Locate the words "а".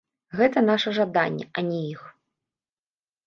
1.57-1.63